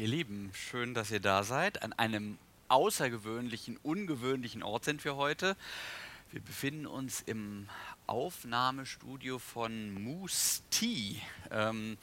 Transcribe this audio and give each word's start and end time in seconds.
Ihr 0.00 0.08
Lieben, 0.08 0.50
schön, 0.54 0.94
dass 0.94 1.10
ihr 1.10 1.20
da 1.20 1.44
seid. 1.44 1.82
An 1.82 1.92
einem 1.92 2.38
außergewöhnlichen, 2.68 3.76
ungewöhnlichen 3.82 4.62
Ort 4.62 4.86
sind 4.86 5.04
wir 5.04 5.16
heute. 5.16 5.58
Wir 6.30 6.40
befinden 6.40 6.86
uns 6.86 7.20
im 7.20 7.68
Aufnahmestudio 8.06 9.38
von 9.38 9.92
Moose 9.92 10.62
T, 10.70 11.20
ähm, 11.50 11.98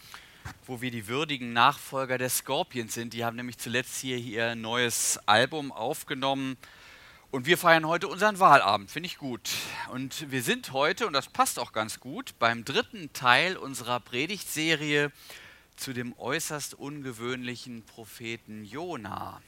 wo 0.67 0.79
wir 0.79 0.91
die 0.91 1.07
würdigen 1.07 1.53
Nachfolger 1.53 2.19
der 2.19 2.29
Scorpions 2.29 2.93
sind. 2.93 3.13
Die 3.13 3.25
haben 3.25 3.35
nämlich 3.35 3.57
zuletzt 3.57 3.99
hier 3.99 4.19
ihr 4.19 4.53
neues 4.53 5.19
Album 5.25 5.71
aufgenommen. 5.71 6.55
Und 7.31 7.47
wir 7.47 7.57
feiern 7.57 7.87
heute 7.87 8.09
unseren 8.09 8.37
Wahlabend, 8.39 8.91
finde 8.91 9.07
ich 9.07 9.17
gut. 9.17 9.49
Und 9.91 10.29
wir 10.29 10.43
sind 10.43 10.71
heute, 10.71 11.07
und 11.07 11.13
das 11.13 11.29
passt 11.29 11.57
auch 11.57 11.71
ganz 11.71 11.99
gut, 11.99 12.35
beim 12.37 12.63
dritten 12.63 13.11
Teil 13.13 13.57
unserer 13.57 13.99
Predigtserie 13.99 15.11
zu 15.77 15.93
dem 15.93 16.17
äußerst 16.17 16.73
ungewöhnlichen 16.73 17.83
Propheten 17.83 18.65
Jona. 18.65 19.41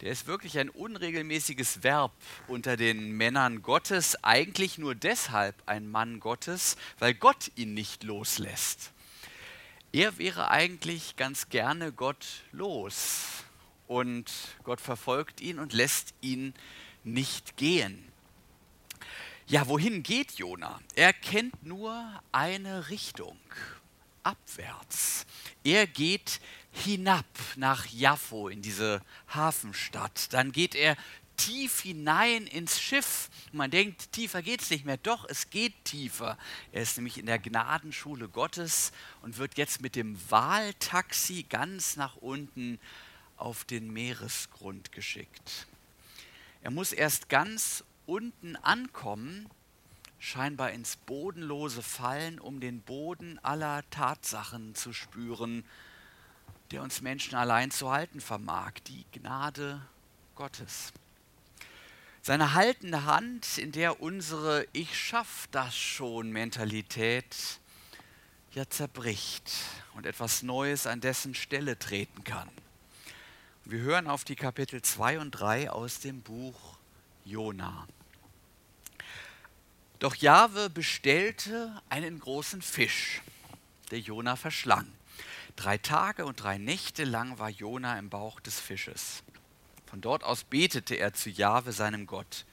Der 0.00 0.10
ist 0.10 0.26
wirklich 0.26 0.58
ein 0.58 0.68
unregelmäßiges 0.68 1.84
Verb 1.84 2.12
unter 2.48 2.76
den 2.76 3.12
Männern 3.12 3.62
Gottes, 3.62 4.16
eigentlich 4.24 4.76
nur 4.76 4.96
deshalb 4.96 5.54
ein 5.66 5.88
Mann 5.88 6.18
Gottes, 6.18 6.76
weil 6.98 7.14
Gott 7.14 7.52
ihn 7.54 7.74
nicht 7.74 8.02
loslässt. 8.02 8.90
Er 9.92 10.18
wäre 10.18 10.50
eigentlich 10.50 11.16
ganz 11.16 11.50
gerne 11.50 11.92
Gott 11.92 12.26
los 12.50 13.44
und 13.86 14.32
Gott 14.64 14.80
verfolgt 14.80 15.40
ihn 15.40 15.58
und 15.58 15.72
lässt 15.72 16.14
ihn 16.20 16.54
nicht 17.04 17.56
gehen. 17.56 18.10
Ja, 19.46 19.68
wohin 19.68 20.02
geht 20.02 20.32
Jona? 20.32 20.80
Er 20.94 21.12
kennt 21.12 21.62
nur 21.64 22.22
eine 22.32 22.88
Richtung, 22.88 23.38
abwärts. 24.22 25.26
Er 25.64 25.86
geht 25.86 26.40
hinab 26.72 27.26
nach 27.56 27.86
Jaffo 27.86 28.48
in 28.48 28.62
diese 28.62 29.02
Hafenstadt. 29.28 30.32
Dann 30.32 30.52
geht 30.52 30.74
er 30.74 30.96
tief 31.36 31.80
hinein 31.80 32.46
ins 32.46 32.80
Schiff. 32.80 33.30
Man 33.52 33.70
denkt, 33.70 34.12
tiefer 34.12 34.42
geht 34.42 34.62
es 34.62 34.70
nicht 34.70 34.84
mehr. 34.84 34.96
Doch, 34.96 35.24
es 35.28 35.50
geht 35.50 35.84
tiefer. 35.84 36.38
Er 36.72 36.82
ist 36.82 36.96
nämlich 36.96 37.18
in 37.18 37.26
der 37.26 37.38
Gnadenschule 37.38 38.28
Gottes 38.28 38.92
und 39.22 39.38
wird 39.38 39.56
jetzt 39.58 39.80
mit 39.80 39.96
dem 39.96 40.18
Wahltaxi 40.30 41.44
ganz 41.48 41.96
nach 41.96 42.16
unten 42.16 42.78
auf 43.36 43.64
den 43.64 43.92
Meeresgrund 43.92 44.92
geschickt. 44.92 45.66
Er 46.62 46.70
muss 46.70 46.92
erst 46.92 47.28
ganz 47.28 47.82
unten 48.06 48.56
ankommen, 48.56 49.48
scheinbar 50.22 50.70
ins 50.70 50.94
Bodenlose 50.98 51.82
fallen, 51.82 52.38
um 52.38 52.60
den 52.60 52.80
Boden 52.80 53.40
aller 53.42 53.82
Tatsachen 53.90 54.76
zu 54.76 54.92
spüren, 54.92 55.64
der 56.70 56.82
uns 56.82 57.00
Menschen 57.00 57.34
allein 57.34 57.72
zu 57.72 57.90
halten 57.90 58.20
vermag, 58.20 58.74
die 58.86 59.04
Gnade 59.10 59.82
Gottes. 60.36 60.92
Seine 62.22 62.54
haltende 62.54 63.04
Hand, 63.04 63.58
in 63.58 63.72
der 63.72 64.00
unsere 64.00 64.64
Ich 64.72 64.96
schaff 64.96 65.48
das 65.50 65.76
schon 65.76 66.30
Mentalität 66.30 67.58
ja 68.52 68.70
zerbricht 68.70 69.50
und 69.94 70.06
etwas 70.06 70.44
Neues 70.44 70.86
an 70.86 71.00
dessen 71.00 71.34
Stelle 71.34 71.80
treten 71.80 72.22
kann. 72.22 72.48
Wir 73.64 73.80
hören 73.80 74.06
auf 74.06 74.22
die 74.22 74.36
Kapitel 74.36 74.82
2 74.82 75.18
und 75.18 75.32
3 75.32 75.72
aus 75.72 75.98
dem 75.98 76.22
Buch 76.22 76.78
Jona. 77.24 77.88
Doch 80.02 80.16
Jahwe 80.16 80.68
bestellte 80.68 81.80
einen 81.88 82.18
großen 82.18 82.60
Fisch, 82.60 83.22
der 83.92 84.00
Jona 84.00 84.34
verschlang. 84.34 84.88
Drei 85.54 85.78
Tage 85.78 86.26
und 86.26 86.42
drei 86.42 86.58
Nächte 86.58 87.04
lang 87.04 87.38
war 87.38 87.48
Jona 87.48 87.96
im 88.00 88.10
Bauch 88.10 88.40
des 88.40 88.58
Fisches. 88.58 89.22
Von 89.86 90.00
dort 90.00 90.24
aus 90.24 90.42
betete 90.42 90.96
er 90.96 91.14
zu 91.14 91.30
Jahwe, 91.30 91.70
seinem 91.70 92.08
Gott. 92.08 92.46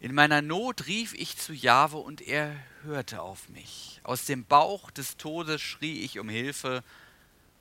In 0.00 0.14
meiner 0.14 0.40
Not 0.40 0.86
rief 0.86 1.12
ich 1.12 1.36
zu 1.36 1.52
Jahwe 1.52 1.98
und 1.98 2.22
er 2.22 2.56
hörte 2.82 3.20
auf 3.20 3.50
mich. 3.50 4.00
Aus 4.02 4.24
dem 4.24 4.46
Bauch 4.46 4.90
des 4.90 5.18
Todes 5.18 5.60
schrie 5.60 6.00
ich 6.00 6.18
um 6.18 6.30
Hilfe 6.30 6.82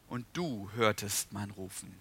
und 0.07 0.25
du 0.31 0.71
hörtest 0.75 1.33
mein 1.33 1.51
Rufen. 1.51 1.93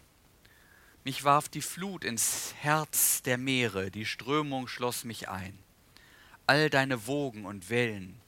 Mich 1.03 1.25
warf 1.25 1.49
die 1.49 1.63
Flut 1.63 2.05
ins 2.05 2.55
Herz 2.61 3.23
der 3.23 3.39
Meere, 3.39 3.91
die 3.91 4.07
Strömung 4.07 4.69
schloss 4.69 5.03
mich 5.03 5.29
ein. 5.29 5.59
All 6.49 6.71
deine 6.71 7.07
Wogen 7.07 7.45
und 7.45 7.69
Wellen 7.69 8.19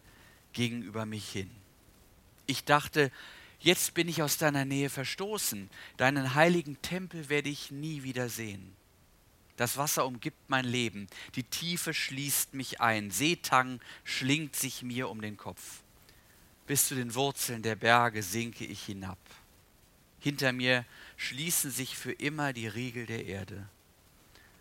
gingen 0.53 0.83
über 0.83 1.07
mich 1.07 1.31
hin. 1.31 1.51
Ich 2.45 2.65
dachte, 2.65 3.11
jetzt 3.61 3.95
bin 3.95 4.09
ich 4.09 4.23
aus 4.23 4.37
deiner 4.37 4.67
Nähe 4.67 4.91
verstoßen, 4.91 5.71
deinen 5.97 6.35
heiligen 6.35 6.83
Tempel 6.83 7.31
werde 7.31 7.49
ich 7.49 7.71
nie 7.71 8.03
wieder 8.03 8.29
sehen. 8.29 8.77
Das 9.57 9.79
Wasser 9.79 10.05
umgibt 10.05 10.37
mein 10.49 10.67
Leben, 10.67 11.07
die 11.35 11.45
Tiefe 11.45 11.95
schließt 11.95 12.53
mich 12.53 12.83
ein, 12.83 13.11
Seetang 13.11 13.81
schlingt 14.05 14.55
sich 14.55 14.83
mir 14.83 15.09
um 15.09 15.23
den 15.23 15.39
Kopf. 15.39 15.81
Bis 16.67 16.89
zu 16.89 16.95
den 16.95 17.15
Wurzeln 17.15 17.63
der 17.63 17.75
Berge 17.75 18.23
sinke 18.23 18.67
ich 18.67 18.85
hinab. 18.85 19.19
Hinter 20.19 20.53
mir 20.53 20.85
schließen 21.17 21.71
sich 21.71 21.97
für 21.97 22.13
immer 22.13 22.53
die 22.53 22.67
Riegel 22.67 23.07
der 23.07 23.25
Erde. 23.25 23.67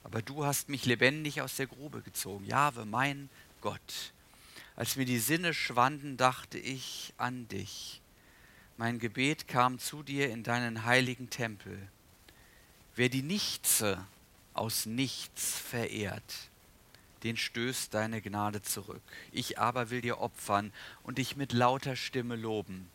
Aber 0.04 0.22
du 0.22 0.46
hast 0.46 0.70
mich 0.70 0.86
lebendig 0.86 1.42
aus 1.42 1.58
der 1.58 1.68
Grube 1.68 2.02
gezogen. 2.02 2.46
Jahwe, 2.46 2.86
mein 2.86 3.30
Gott. 3.62 4.14
Als 4.76 4.96
mir 4.96 5.06
die 5.06 5.20
Sinne 5.20 5.54
schwanden, 5.54 6.16
dachte 6.16 6.58
ich 6.58 7.14
an 7.18 7.48
dich. 7.50 8.02
Mein 8.78 8.98
Gebet 8.98 9.48
kam 9.50 9.78
zu 9.78 10.04
dir 10.04 10.30
in 10.30 10.44
deinen 10.44 10.86
heiligen 10.86 11.30
Tempel. 11.30 11.78
Wer 12.96 13.10
die 13.10 13.22
Nichtse 13.22 14.06
aus 14.54 14.86
nichts 14.86 15.60
verehrt, 15.60 16.50
den 17.24 17.36
stößt 17.36 17.94
deine 17.94 18.22
Gnade 18.22 18.62
zurück. 18.62 19.02
Ich 19.34 19.60
aber 19.60 19.90
will 19.90 20.00
dir 20.00 20.20
opfern 20.20 20.72
und 21.04 21.18
dich 21.18 21.36
mit 21.36 21.52
lauter 21.52 21.98
Stimme 21.98 22.38
loben. 22.38 22.90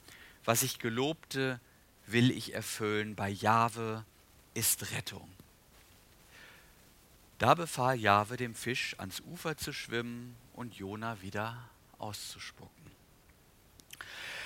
Was 0.46 0.62
ich 0.62 0.78
gelobte, 0.78 1.60
will 2.06 2.30
ich 2.30 2.54
erfüllen. 2.54 3.14
Bei 3.14 3.28
Jahwe 3.28 4.04
ist 4.54 4.92
Rettung. 4.92 5.28
Da 7.38 7.54
befahl 7.54 7.96
Jahwe 7.96 8.38
dem 8.38 8.54
Fisch, 8.54 8.94
ans 8.98 9.20
Ufer 9.20 9.56
zu 9.58 9.72
schwimmen 9.74 10.34
und 10.54 10.74
Jona 10.74 11.20
wieder 11.20 11.56
auszuspucken. 11.98 12.84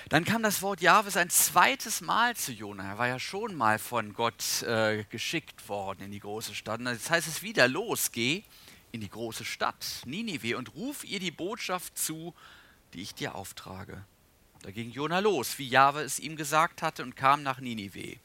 Dann 0.08 0.24
kam 0.24 0.42
das 0.42 0.62
Wort 0.62 0.80
Jahwes 0.80 1.18
ein 1.18 1.28
zweites 1.28 2.00
Mal 2.00 2.34
zu 2.34 2.52
Jona. 2.52 2.92
Er 2.92 2.98
war 2.98 3.08
ja 3.08 3.18
schon 3.18 3.54
mal 3.54 3.78
von 3.78 4.14
Gott 4.14 4.62
äh, 4.62 5.04
geschickt 5.10 5.68
worden 5.68 6.02
in 6.02 6.10
die 6.10 6.20
große 6.20 6.54
Stadt. 6.54 6.80
Und 6.80 6.86
jetzt 6.86 7.10
heißt 7.10 7.28
es 7.28 7.42
wieder: 7.42 7.68
Los, 7.68 8.10
geh 8.10 8.42
in 8.90 9.02
die 9.02 9.10
große 9.10 9.44
Stadt, 9.44 10.02
Ninive, 10.06 10.56
und 10.56 10.74
ruf 10.74 11.04
ihr 11.04 11.20
die 11.20 11.30
Botschaft 11.30 11.98
zu, 11.98 12.34
die 12.94 13.02
ich 13.02 13.14
dir 13.14 13.34
auftrage. 13.34 14.02
Da 14.62 14.70
ging 14.70 14.90
Jona 14.90 15.18
los, 15.18 15.58
wie 15.58 15.68
Jahwe 15.68 16.00
es 16.00 16.18
ihm 16.18 16.36
gesagt 16.36 16.80
hatte, 16.80 17.02
und 17.02 17.14
kam 17.14 17.42
nach 17.42 17.60
Ninive. 17.60 18.16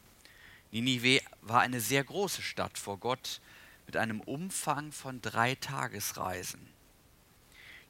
Ninive 0.71 1.21
war 1.41 1.59
eine 1.59 1.81
sehr 1.81 2.03
große 2.03 2.41
Stadt 2.41 2.77
vor 2.77 2.97
Gott 2.97 3.41
mit 3.85 3.97
einem 3.97 4.21
Umfang 4.21 4.93
von 4.93 5.21
drei 5.21 5.55
Tagesreisen. 5.55 6.72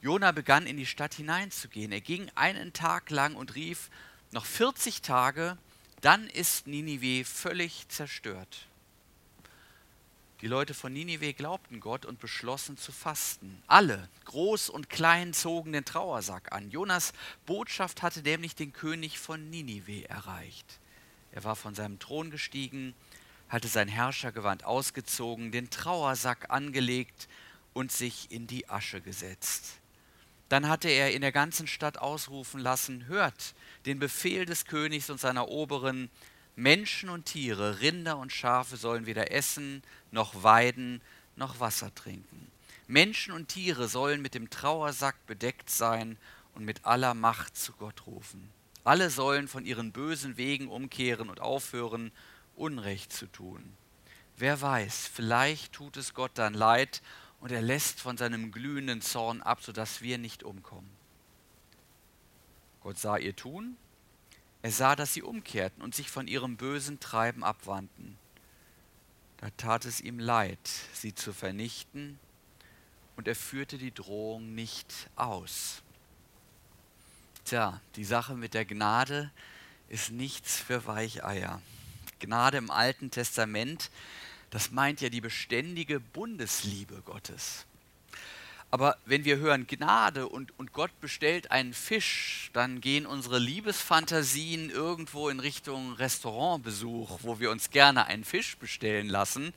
Jona 0.04 0.32
begann 0.32 0.66
in 0.66 0.76
die 0.76 0.84
Stadt 0.84 1.14
hineinzugehen. 1.14 1.90
Er 1.90 2.02
ging 2.02 2.30
einen 2.34 2.74
Tag 2.74 3.08
lang 3.08 3.36
und 3.36 3.54
rief: 3.54 3.88
Noch 4.32 4.44
40 4.44 5.00
Tage, 5.00 5.56
dann 6.02 6.26
ist 6.28 6.66
Ninive 6.66 7.24
völlig 7.24 7.88
zerstört. 7.88 8.66
Die 10.42 10.46
Leute 10.46 10.74
von 10.74 10.92
Ninive 10.92 11.32
glaubten 11.32 11.80
Gott 11.80 12.04
und 12.04 12.20
beschlossen 12.20 12.76
zu 12.76 12.92
fasten. 12.92 13.62
Alle, 13.66 14.10
groß 14.26 14.68
und 14.68 14.90
klein, 14.90 15.32
zogen 15.32 15.72
den 15.72 15.86
Trauersack 15.86 16.52
an. 16.52 16.70
Jonas 16.70 17.14
Botschaft 17.46 18.02
hatte 18.02 18.20
nämlich 18.20 18.54
den 18.54 18.74
König 18.74 19.18
von 19.18 19.48
Ninive 19.48 20.06
erreicht. 20.10 20.80
Er 21.32 21.44
war 21.44 21.56
von 21.56 21.74
seinem 21.74 21.98
Thron 21.98 22.30
gestiegen, 22.30 22.92
hatte 23.48 23.68
sein 23.68 23.88
Herrschergewand 23.88 24.64
ausgezogen, 24.64 25.50
den 25.50 25.70
Trauersack 25.70 26.50
angelegt 26.50 27.26
und 27.72 27.90
sich 27.90 28.30
in 28.30 28.46
die 28.46 28.68
Asche 28.68 29.00
gesetzt. 29.00 29.80
Dann 30.48 30.68
hatte 30.68 30.88
er 30.88 31.12
in 31.12 31.22
der 31.22 31.32
ganzen 31.32 31.66
Stadt 31.66 31.98
ausrufen 31.98 32.60
lassen, 32.60 33.06
hört 33.06 33.54
den 33.86 33.98
Befehl 33.98 34.44
des 34.44 34.66
Königs 34.66 35.10
und 35.10 35.20
seiner 35.20 35.48
Oberen, 35.48 36.10
Menschen 36.56 37.08
und 37.08 37.24
Tiere, 37.24 37.80
Rinder 37.80 38.18
und 38.18 38.32
Schafe 38.32 38.76
sollen 38.76 39.06
weder 39.06 39.32
essen, 39.32 39.82
noch 40.10 40.42
weiden, 40.42 41.00
noch 41.36 41.58
Wasser 41.60 41.92
trinken. 41.94 42.50
Menschen 42.86 43.32
und 43.32 43.48
Tiere 43.48 43.88
sollen 43.88 44.22
mit 44.22 44.34
dem 44.34 44.50
Trauersack 44.50 45.26
bedeckt 45.26 45.70
sein 45.70 46.18
und 46.54 46.64
mit 46.64 46.84
aller 46.84 47.14
Macht 47.14 47.56
zu 47.56 47.72
Gott 47.72 48.06
rufen. 48.06 48.50
Alle 48.84 49.08
sollen 49.10 49.48
von 49.48 49.64
ihren 49.64 49.92
bösen 49.92 50.36
Wegen 50.36 50.68
umkehren 50.68 51.30
und 51.30 51.40
aufhören, 51.40 52.12
Unrecht 52.54 53.12
zu 53.12 53.26
tun. 53.26 53.76
Wer 54.36 54.60
weiß, 54.60 55.10
vielleicht 55.12 55.72
tut 55.72 55.96
es 55.96 56.12
Gott 56.12 56.32
dann 56.34 56.54
leid 56.54 57.02
und 57.44 57.52
er 57.52 57.62
lässt 57.62 58.00
von 58.00 58.16
seinem 58.16 58.50
glühenden 58.50 59.02
Zorn 59.02 59.40
ab, 59.40 59.62
sodass 59.62 60.02
wir 60.02 60.18
nicht 60.18 60.42
umkommen. 60.42 60.90
Gott 62.80 62.98
sah 62.98 63.16
ihr 63.16 63.36
tun 63.36 63.76
er 64.64 64.72
sah, 64.72 64.96
dass 64.96 65.12
sie 65.12 65.20
umkehrten 65.20 65.82
und 65.82 65.94
sich 65.94 66.10
von 66.10 66.26
ihrem 66.26 66.56
bösen 66.56 66.98
Treiben 66.98 67.44
abwandten. 67.44 68.16
Da 69.36 69.50
tat 69.58 69.84
es 69.84 70.00
ihm 70.00 70.18
leid, 70.18 70.58
sie 70.94 71.14
zu 71.14 71.34
vernichten, 71.34 72.18
und 73.16 73.28
er 73.28 73.36
führte 73.36 73.76
die 73.76 73.92
Drohung 73.92 74.54
nicht 74.54 75.10
aus. 75.16 75.82
Tja, 77.44 77.78
die 77.96 78.06
Sache 78.06 78.34
mit 78.36 78.54
der 78.54 78.64
Gnade 78.64 79.30
ist 79.90 80.10
nichts 80.12 80.56
für 80.56 80.86
Weicheier. 80.86 81.60
Gnade 82.18 82.56
im 82.56 82.70
Alten 82.70 83.10
Testament, 83.10 83.90
das 84.54 84.70
meint 84.70 85.00
ja 85.00 85.08
die 85.08 85.20
beständige 85.20 85.98
Bundesliebe 85.98 87.02
Gottes. 87.04 87.66
Aber 88.70 88.96
wenn 89.04 89.24
wir 89.24 89.38
hören 89.38 89.66
Gnade 89.66 90.28
und, 90.28 90.56
und 90.60 90.72
Gott 90.72 90.92
bestellt 91.00 91.50
einen 91.50 91.74
Fisch, 91.74 92.50
dann 92.52 92.80
gehen 92.80 93.04
unsere 93.04 93.40
Liebesfantasien 93.40 94.70
irgendwo 94.70 95.28
in 95.28 95.40
Richtung 95.40 95.94
Restaurantbesuch, 95.94 97.18
wo 97.22 97.40
wir 97.40 97.50
uns 97.50 97.70
gerne 97.70 98.06
einen 98.06 98.22
Fisch 98.22 98.56
bestellen 98.56 99.08
lassen. 99.08 99.52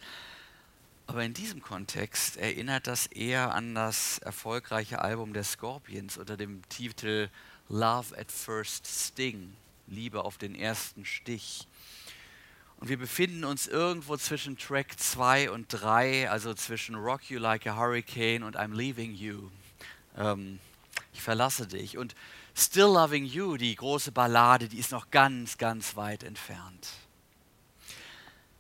Aber 1.06 1.24
in 1.24 1.36
diesem 1.36 1.62
Kontext 1.62 2.38
erinnert 2.38 2.88
das 2.88 3.06
eher 3.06 3.54
an 3.54 3.76
das 3.76 4.18
erfolgreiche 4.18 5.00
Album 5.00 5.32
der 5.32 5.44
Scorpions 5.44 6.18
unter 6.18 6.38
dem 6.38 6.68
Titel 6.70 7.30
Love 7.70 8.18
at 8.18 8.32
First 8.32 8.88
Sting, 8.88 9.54
Liebe 9.86 10.26
auf 10.26 10.40
den 10.40 10.56
ersten 10.56 11.06
Stich. 11.06 11.68
Und 12.80 12.90
wir 12.90 12.98
befinden 12.98 13.44
uns 13.44 13.68
irgendwo 13.68 14.18
zwischen 14.18 14.58
Track 14.58 15.00
2 15.00 15.50
und 15.52 15.68
3, 15.70 16.30
also 16.30 16.54
zwischen 16.54 16.96
Rock 16.96 17.30
You 17.30 17.40
Like 17.40 17.66
a 17.66 17.76
Hurricane 17.76 18.44
und 18.44 18.56
I'm 18.56 18.76
Leaving 18.76 19.14
You. 19.16 19.50
Ähm, 20.16 20.60
ich 21.14 21.22
verlasse 21.22 21.66
dich. 21.66 21.98
Und 21.98 22.16
Still 22.56 22.86
Loving 22.86 23.26
You, 23.26 23.58
die 23.58 23.76
große 23.76 24.12
Ballade, 24.12 24.68
die 24.68 24.78
ist 24.78 24.92
noch 24.92 25.10
ganz, 25.10 25.58
ganz 25.58 25.96
weit 25.96 26.24
entfernt. 26.24 26.88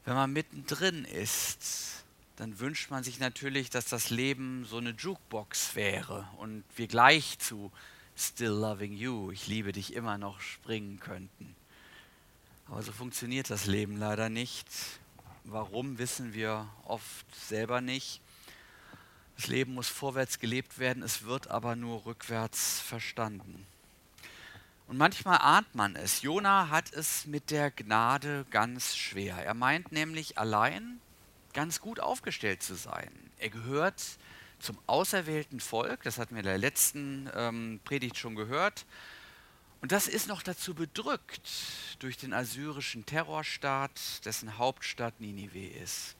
Wenn 0.06 0.16
man 0.16 0.32
mittendrin 0.32 1.04
ist, 1.04 2.04
dann 2.38 2.60
wünscht 2.60 2.90
man 2.92 3.04
sich 3.04 3.20
natürlich, 3.20 3.70
dass 3.70 3.86
das 3.86 4.10
Leben 4.10 4.66
so 4.66 4.78
eine 4.78 4.92
Jukebox 4.92 5.76
wäre 5.76 6.28
und 6.38 6.64
wir 6.76 6.88
gleich 6.88 7.40
zu 7.40 7.72
Still 8.16 8.50
Loving 8.50 8.94
You, 8.94 9.32
ich 9.32 9.48
liebe 9.48 9.72
dich 9.72 9.94
immer 9.94 10.18
noch 10.18 10.40
springen 10.42 11.00
könnten. 11.00 11.57
Aber 12.70 12.82
so 12.84 12.92
funktioniert 12.92 13.50
das 13.50 13.66
Leben 13.66 13.96
leider 13.96 14.30
nicht. 14.30 14.68
Warum 15.46 15.98
wissen 15.98 16.34
wir 16.34 16.68
oft 16.84 17.26
selber 17.36 17.80
nicht. 17.80 18.22
Das 19.38 19.48
Leben 19.48 19.74
muss 19.74 19.88
vorwärts 19.88 20.40
gelebt 20.40 20.80
werden, 20.80 21.04
es 21.04 21.24
wird 21.24 21.48
aber 21.50 21.76
nur 21.76 22.06
rückwärts 22.06 22.80
verstanden. 22.82 23.66
Und 24.88 24.98
manchmal 24.98 25.38
ahnt 25.38 25.76
man 25.76 25.96
es. 25.96 26.22
Jona 26.22 26.70
hat 26.70 26.92
es 26.92 27.26
mit 27.26 27.52
der 27.52 27.72
Gnade 27.72 28.46
ganz 28.52 28.96
schwer. 28.96 29.38
Er 29.38 29.54
meint 29.54 29.92
nämlich 29.92 30.38
allein 30.38 31.00
ganz 31.54 31.80
gut 31.80 32.00
aufgestellt 32.00 32.64
zu 32.64 32.76
sein. 32.76 33.12
Er 33.38 33.50
gehört 33.50 34.02
zum 34.60 34.78
auserwählten 34.88 35.60
Volk, 35.60 36.04
das 36.04 36.18
hatten 36.18 36.36
wir 36.36 36.40
in 36.40 36.46
der 36.46 36.58
letzten 36.58 37.30
ähm, 37.36 37.80
Predigt 37.84 38.18
schon 38.18 38.36
gehört. 38.36 38.86
Und 39.82 39.92
das 39.92 40.08
ist 40.08 40.28
noch 40.28 40.42
dazu 40.42 40.74
bedrückt 40.74 41.50
durch 42.00 42.18
den 42.18 42.34
assyrischen 42.34 43.06
Terrorstaat, 43.06 44.26
dessen 44.26 44.58
Hauptstadt 44.58 45.20
Ninive 45.20 45.68
ist. 45.68 46.16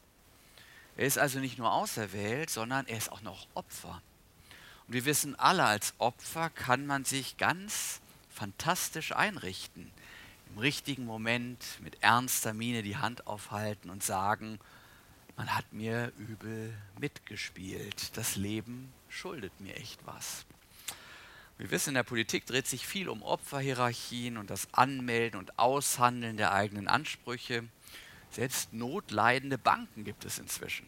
Er 0.96 1.06
ist 1.06 1.18
also 1.18 1.40
nicht 1.40 1.58
nur 1.58 1.72
auserwählt, 1.72 2.50
sondern 2.50 2.88
er 2.88 2.98
ist 2.98 3.12
auch 3.12 3.22
noch 3.22 3.48
Opfer. 3.54 4.02
Und 4.88 4.94
wir 4.94 5.06
wissen 5.06 5.36
alle, 5.36 5.64
als 5.66 5.94
Opfer 5.98 6.50
kann 6.50 6.86
man 6.86 7.06
sich 7.06 7.38
ganz 7.38 8.00
fantastisch 8.30 9.12
einrichten. 9.12 9.92
Im 10.52 10.60
richtigen 10.60 11.06
Moment 11.06 11.64
mit 11.82 12.02
ernster 12.02 12.54
Miene 12.54 12.84
die 12.84 12.98
Hand 12.98 13.28
aufhalten 13.28 13.90
und 13.90 14.04
sagen, 14.04 14.60
man 15.36 15.54
hat 15.54 15.72
mir 15.72 16.12
übel 16.18 16.74
mitgespielt. 17.00 18.18
Das 18.18 18.36
Leben 18.36 18.92
schuldet 19.10 19.60
mir 19.60 19.76
echt 19.76 20.00
was. 20.06 20.46
Wir 21.58 21.72
wissen, 21.72 21.90
in 21.90 21.96
der 21.96 22.04
Politik 22.04 22.46
dreht 22.46 22.68
sich 22.68 22.86
viel 22.86 23.10
um 23.10 23.24
Opferhierarchien 23.24 24.38
und 24.38 24.50
das 24.50 24.68
Anmelden 24.74 25.40
und 25.40 25.58
Aushandeln 25.58 26.38
der 26.38 26.54
eigenen 26.54 26.88
Ansprüche. 26.88 27.64
Selbst 28.30 28.74
notleidende 28.74 29.58
Banken 29.58 30.04
gibt 30.04 30.24
es 30.26 30.38
inzwischen. 30.38 30.86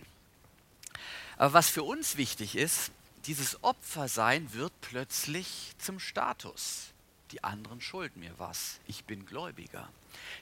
Aber 1.38 1.54
was 1.54 1.70
für 1.70 1.84
uns 1.84 2.18
wichtig 2.18 2.56
ist, 2.56 2.92
dieses 3.26 3.64
Opfersein 3.64 4.54
wird 4.54 4.74
plötzlich 4.82 5.74
zum 5.80 6.00
Status. 6.00 6.92
Die 7.32 7.44
anderen 7.44 7.82
schulden 7.82 8.20
mir 8.20 8.34
was. 8.38 8.80
Ich 8.88 9.06
bin 9.06 9.26
Gläubiger. 9.26 9.90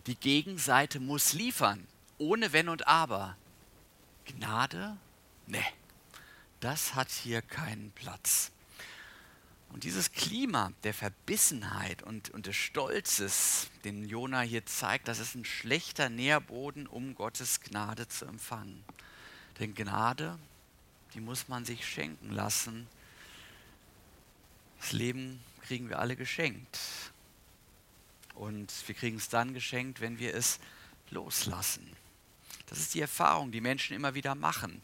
Die 0.07 0.15
Gegenseite 0.15 0.99
muss 0.99 1.33
liefern, 1.33 1.85
ohne 2.17 2.53
Wenn 2.53 2.69
und 2.69 2.87
Aber. 2.87 3.35
Gnade? 4.25 4.97
Nee, 5.45 5.65
das 6.59 6.95
hat 6.95 7.09
hier 7.09 7.41
keinen 7.41 7.91
Platz. 7.91 8.51
Und 9.69 9.83
dieses 9.83 10.11
Klima 10.11 10.71
der 10.83 10.93
Verbissenheit 10.93 12.01
und, 12.01 12.29
und 12.29 12.45
des 12.45 12.55
Stolzes, 12.55 13.69
den 13.83 14.07
Jona 14.07 14.41
hier 14.41 14.65
zeigt, 14.65 15.07
das 15.07 15.19
ist 15.19 15.35
ein 15.35 15.45
schlechter 15.45 16.09
Nährboden, 16.09 16.87
um 16.87 17.15
Gottes 17.15 17.61
Gnade 17.61 18.07
zu 18.07 18.25
empfangen. 18.25 18.83
Denn 19.59 19.75
Gnade, 19.75 20.39
die 21.13 21.19
muss 21.19 21.47
man 21.47 21.65
sich 21.65 21.87
schenken 21.87 22.31
lassen. 22.31 22.87
Das 24.79 24.91
Leben 24.91 25.39
kriegen 25.61 25.89
wir 25.89 25.99
alle 25.99 26.15
geschenkt. 26.15 26.79
Und 28.35 28.71
wir 28.87 28.95
kriegen 28.95 29.17
es 29.17 29.29
dann 29.29 29.53
geschenkt, 29.53 29.99
wenn 29.99 30.19
wir 30.19 30.33
es 30.35 30.59
loslassen. 31.09 31.87
Das 32.67 32.79
ist 32.79 32.93
die 32.93 33.01
Erfahrung, 33.01 33.51
die 33.51 33.61
Menschen 33.61 33.95
immer 33.95 34.13
wieder 34.13 34.35
machen. 34.35 34.81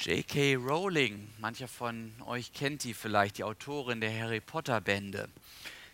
J.K. 0.00 0.54
Rowling, 0.54 1.28
mancher 1.38 1.66
von 1.66 2.12
euch 2.24 2.52
kennt 2.52 2.84
die 2.84 2.94
vielleicht, 2.94 3.38
die 3.38 3.42
Autorin 3.42 4.00
der 4.00 4.16
Harry 4.16 4.40
Potter 4.40 4.80
Bände, 4.80 5.28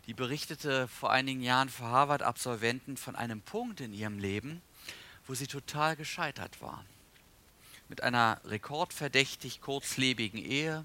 die 0.06 0.12
berichtete 0.12 0.88
vor 0.88 1.10
einigen 1.10 1.40
Jahren 1.40 1.70
vor 1.70 1.88
Harvard-Absolventen 1.88 2.98
von 2.98 3.16
einem 3.16 3.40
Punkt 3.40 3.80
in 3.80 3.94
ihrem 3.94 4.18
Leben, 4.18 4.60
wo 5.26 5.32
sie 5.32 5.46
total 5.46 5.96
gescheitert 5.96 6.60
war. 6.60 6.84
Mit 7.88 8.02
einer 8.02 8.42
rekordverdächtig 8.44 9.62
kurzlebigen 9.62 10.38
Ehe, 10.38 10.84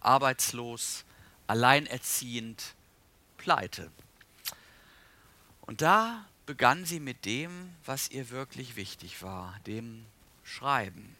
arbeitslos, 0.00 1.06
alleinerziehend, 1.46 2.74
pleite. 3.38 3.90
Und 5.62 5.80
da 5.80 6.26
begann 6.44 6.84
sie 6.84 7.00
mit 7.00 7.24
dem, 7.24 7.72
was 7.86 8.10
ihr 8.10 8.28
wirklich 8.28 8.76
wichtig 8.76 9.22
war, 9.22 9.58
dem 9.66 10.04
Schreiben. 10.44 11.16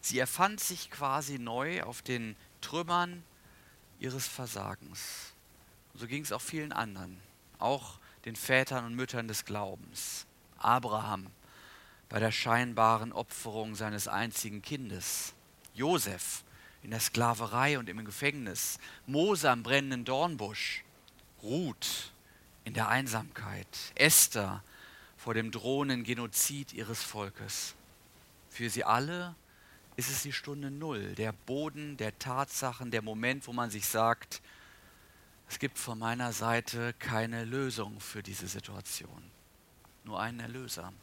Sie 0.00 0.18
erfand 0.18 0.60
sich 0.60 0.90
quasi 0.90 1.38
neu 1.38 1.82
auf 1.82 2.02
den 2.02 2.36
Trümmern 2.60 3.22
ihres 3.98 4.26
Versagens. 4.26 5.34
so 5.94 6.06
ging 6.06 6.22
es 6.22 6.32
auch 6.32 6.40
vielen 6.40 6.72
anderen, 6.72 7.20
auch 7.58 7.98
den 8.24 8.36
Vätern 8.36 8.86
und 8.86 8.94
Müttern 8.94 9.28
des 9.28 9.44
Glaubens. 9.44 10.26
Abraham 10.58 11.26
bei 12.08 12.18
der 12.18 12.32
scheinbaren 12.32 13.12
Opferung 13.12 13.74
seines 13.74 14.08
einzigen 14.08 14.62
Kindes, 14.62 15.32
Josef 15.74 16.44
in 16.82 16.90
der 16.90 17.00
Sklaverei 17.00 17.78
und 17.78 17.88
im 17.88 18.04
Gefängnis, 18.04 18.78
Mose 19.06 19.50
am 19.50 19.62
brennenden 19.62 20.04
Dornbusch, 20.04 20.82
Ruth 21.42 22.12
in 22.64 22.74
der 22.74 22.88
Einsamkeit, 22.88 23.92
Esther 23.94 24.62
vor 25.16 25.34
dem 25.34 25.50
drohenden 25.50 26.02
Genozid 26.04 26.72
ihres 26.72 27.02
Volkes. 27.02 27.74
Für 28.48 28.70
sie 28.70 28.84
alle 28.84 29.34
ist 30.00 30.08
es 30.08 30.22
die 30.22 30.32
Stunde 30.32 30.70
Null, 30.70 31.14
der 31.14 31.32
Boden 31.32 31.98
der 31.98 32.18
Tatsachen, 32.18 32.90
der 32.90 33.02
Moment, 33.02 33.46
wo 33.46 33.52
man 33.52 33.68
sich 33.68 33.86
sagt, 33.86 34.40
es 35.46 35.58
gibt 35.58 35.78
von 35.78 35.98
meiner 35.98 36.32
Seite 36.32 36.94
keine 36.98 37.44
Lösung 37.44 38.00
für 38.00 38.22
diese 38.22 38.48
Situation, 38.48 39.30
nur 40.04 40.18
einen 40.18 40.40
Erlöser. 40.40 40.94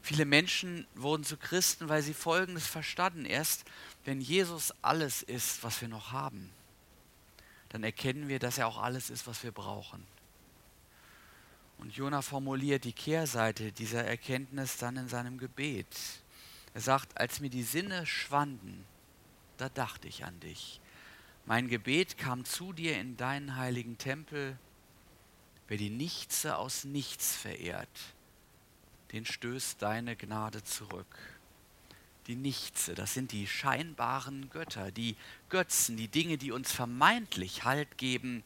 Viele 0.00 0.24
Menschen 0.24 0.86
wurden 0.94 1.24
zu 1.24 1.36
Christen, 1.36 1.90
weil 1.90 2.00
sie 2.00 2.14
Folgendes 2.14 2.66
verstanden. 2.66 3.26
Erst 3.26 3.64
wenn 4.06 4.22
Jesus 4.22 4.72
alles 4.80 5.22
ist, 5.22 5.62
was 5.62 5.82
wir 5.82 5.88
noch 5.88 6.12
haben, 6.12 6.50
dann 7.68 7.82
erkennen 7.82 8.28
wir, 8.28 8.38
dass 8.38 8.56
er 8.56 8.66
auch 8.66 8.78
alles 8.78 9.10
ist, 9.10 9.26
was 9.26 9.42
wir 9.42 9.52
brauchen. 9.52 10.06
Und 11.76 11.94
Jona 11.94 12.22
formuliert 12.22 12.84
die 12.84 12.94
Kehrseite 12.94 13.72
dieser 13.72 14.04
Erkenntnis 14.04 14.78
dann 14.78 14.96
in 14.96 15.08
seinem 15.08 15.36
Gebet. 15.36 15.86
Er 16.76 16.82
sagt, 16.82 17.16
als 17.16 17.40
mir 17.40 17.48
die 17.48 17.62
Sinne 17.62 18.04
schwanden, 18.04 18.84
da 19.56 19.70
dachte 19.70 20.08
ich 20.08 20.26
an 20.26 20.38
dich. 20.40 20.78
Mein 21.46 21.68
Gebet 21.68 22.18
kam 22.18 22.44
zu 22.44 22.74
dir 22.74 23.00
in 23.00 23.16
deinen 23.16 23.56
heiligen 23.56 23.96
Tempel. 23.96 24.58
Wer 25.68 25.78
die 25.78 25.88
Nichtse 25.88 26.58
aus 26.58 26.84
nichts 26.84 27.34
verehrt, 27.34 27.88
den 29.12 29.24
stößt 29.24 29.80
deine 29.80 30.16
Gnade 30.16 30.64
zurück. 30.64 31.16
Die 32.26 32.36
Nichtse, 32.36 32.94
das 32.94 33.14
sind 33.14 33.32
die 33.32 33.46
scheinbaren 33.46 34.50
Götter, 34.50 34.92
die 34.92 35.16
Götzen, 35.48 35.96
die 35.96 36.08
Dinge, 36.08 36.36
die 36.36 36.52
uns 36.52 36.72
vermeintlich 36.72 37.64
Halt 37.64 37.96
geben, 37.96 38.42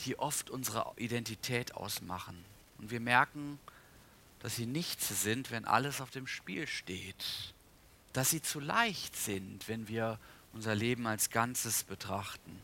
die 0.00 0.18
oft 0.18 0.50
unsere 0.50 0.92
Identität 0.96 1.74
ausmachen. 1.74 2.44
Und 2.78 2.90
wir 2.90 2.98
merken, 2.98 3.60
dass 4.42 4.56
sie 4.56 4.66
nichts 4.66 5.22
sind, 5.22 5.52
wenn 5.52 5.64
alles 5.64 6.00
auf 6.00 6.10
dem 6.10 6.26
Spiel 6.26 6.66
steht. 6.66 7.54
dass 8.12 8.28
sie 8.28 8.42
zu 8.42 8.60
leicht 8.60 9.16
sind, 9.16 9.68
wenn 9.68 9.88
wir 9.88 10.18
unser 10.52 10.74
Leben 10.74 11.06
als 11.06 11.30
Ganzes 11.30 11.82
betrachten. 11.82 12.60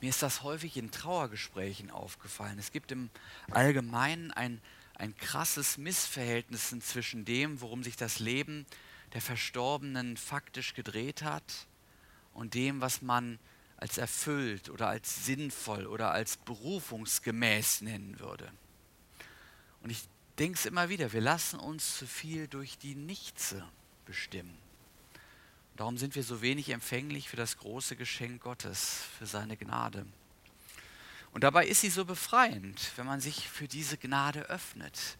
Mir 0.00 0.10
ist 0.10 0.22
das 0.22 0.44
häufig 0.44 0.76
in 0.76 0.92
Trauergesprächen 0.92 1.90
aufgefallen. 1.90 2.56
Es 2.56 2.70
gibt 2.70 2.92
im 2.92 3.10
Allgemeinen 3.50 4.30
ein, 4.30 4.60
ein 4.94 5.16
krasses 5.16 5.76
Missverhältnis 5.76 6.72
zwischen 6.82 7.24
dem, 7.24 7.60
worum 7.60 7.82
sich 7.82 7.96
das 7.96 8.20
Leben 8.20 8.64
der 9.12 9.20
Verstorbenen 9.20 10.16
faktisch 10.16 10.74
gedreht 10.74 11.22
hat 11.22 11.66
und 12.32 12.54
dem, 12.54 12.80
was 12.80 13.02
man 13.02 13.40
als 13.76 13.98
erfüllt 13.98 14.70
oder 14.70 14.86
als 14.86 15.24
sinnvoll 15.24 15.84
oder 15.84 16.12
als 16.12 16.36
berufungsgemäß 16.36 17.80
nennen 17.80 18.20
würde. 18.20 18.52
Und 19.82 19.90
ich 19.90 20.04
denke 20.38 20.58
es 20.58 20.66
immer 20.66 20.88
wieder, 20.88 21.12
wir 21.12 21.20
lassen 21.20 21.58
uns 21.58 21.98
zu 21.98 22.06
viel 22.06 22.48
durch 22.48 22.78
die 22.78 22.94
Nichtse 22.94 23.66
bestimmen. 24.06 24.56
Darum 25.76 25.96
sind 25.96 26.16
wir 26.16 26.24
so 26.24 26.42
wenig 26.42 26.70
empfänglich 26.70 27.28
für 27.28 27.36
das 27.36 27.56
große 27.58 27.96
Geschenk 27.96 28.42
Gottes, 28.42 29.02
für 29.18 29.26
seine 29.26 29.56
Gnade. 29.56 30.06
Und 31.32 31.44
dabei 31.44 31.66
ist 31.66 31.82
sie 31.82 31.90
so 31.90 32.04
befreiend, 32.04 32.92
wenn 32.96 33.06
man 33.06 33.20
sich 33.20 33.48
für 33.48 33.68
diese 33.68 33.96
Gnade 33.96 34.42
öffnet. 34.42 35.18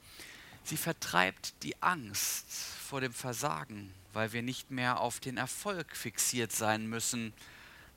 Sie 0.64 0.76
vertreibt 0.76 1.62
die 1.62 1.80
Angst 1.82 2.46
vor 2.50 3.00
dem 3.00 3.12
Versagen, 3.12 3.92
weil 4.12 4.32
wir 4.32 4.42
nicht 4.42 4.70
mehr 4.70 5.00
auf 5.00 5.20
den 5.20 5.37
Erfolg 5.37 5.94
fixiert 5.94 6.52
sein 6.52 6.88
müssen, 6.88 7.32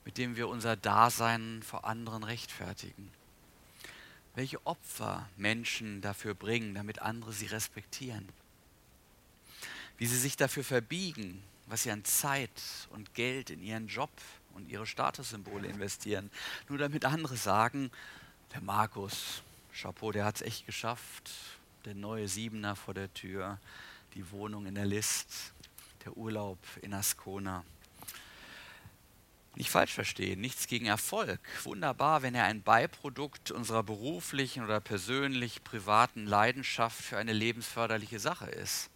mit 0.04 0.18
dem 0.18 0.36
wir 0.36 0.48
unser 0.48 0.76
Dasein 0.76 1.62
vor 1.62 1.84
anderen 1.84 2.22
rechtfertigen. 2.24 3.10
Welche 4.34 4.64
Opfer 4.66 5.28
Menschen 5.36 6.00
dafür 6.00 6.34
bringen, 6.34 6.74
damit 6.74 7.00
andere 7.00 7.32
sie 7.32 7.46
respektieren. 7.46 8.28
Wie 9.98 10.06
sie 10.06 10.18
sich 10.18 10.36
dafür 10.36 10.64
verbiegen, 10.64 11.42
was 11.66 11.82
sie 11.82 11.90
an 11.90 12.04
Zeit 12.04 12.50
und 12.90 13.14
Geld 13.14 13.50
in 13.50 13.62
ihren 13.62 13.88
Job 13.88 14.10
und 14.54 14.68
ihre 14.68 14.86
Statussymbole 14.86 15.68
investieren, 15.68 16.30
nur 16.68 16.78
damit 16.78 17.04
andere 17.04 17.36
sagen, 17.36 17.90
der 18.52 18.62
Markus, 18.62 19.42
Chapeau, 19.72 20.12
der 20.12 20.24
hat 20.24 20.36
es 20.36 20.42
echt 20.42 20.66
geschafft, 20.66 21.30
der 21.84 21.94
neue 21.94 22.28
Siebener 22.28 22.76
vor 22.76 22.94
der 22.94 23.12
Tür, 23.14 23.58
die 24.14 24.30
Wohnung 24.30 24.66
in 24.66 24.74
der 24.74 24.86
List, 24.86 25.52
der 26.04 26.16
Urlaub 26.16 26.58
in 26.82 26.94
Ascona. 26.94 27.64
Nicht 29.54 29.70
falsch 29.70 29.92
verstehen, 29.92 30.40
nichts 30.40 30.66
gegen 30.66 30.86
Erfolg. 30.86 31.40
Wunderbar, 31.64 32.22
wenn 32.22 32.34
er 32.34 32.44
ein 32.44 32.62
Beiprodukt 32.62 33.50
unserer 33.50 33.82
beruflichen 33.82 34.64
oder 34.64 34.80
persönlich 34.80 35.62
privaten 35.62 36.26
Leidenschaft 36.26 37.02
für 37.02 37.18
eine 37.18 37.34
lebensförderliche 37.34 38.18
Sache 38.18 38.50
ist. 38.50 38.88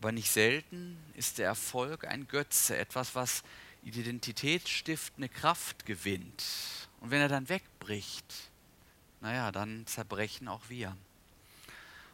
Aber 0.00 0.10
nicht 0.10 0.30
selten 0.30 0.96
ist 1.14 1.38
der 1.38 1.46
Erfolg 1.46 2.06
ein 2.06 2.26
Götze, 2.28 2.76
etwas, 2.76 3.14
was 3.14 3.44
identitätsstiftende 3.84 5.28
Kraft 5.28 5.84
gewinnt. 5.86 6.44
Und 7.00 7.10
wenn 7.10 7.20
er 7.20 7.28
dann 7.28 7.48
wegbricht, 7.48 8.50
naja, 9.20 9.52
dann 9.52 9.86
zerbrechen 9.86 10.48
auch 10.48 10.62
wir. 10.68 10.96